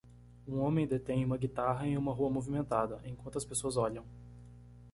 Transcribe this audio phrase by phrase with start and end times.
[0.47, 4.03] Um homem detém uma guitarra em uma rua movimentada, enquanto as pessoas olham.